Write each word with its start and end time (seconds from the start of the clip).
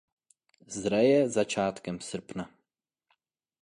Zraje 0.67 1.29
začátkem 1.29 1.99
srpna. 2.01 2.49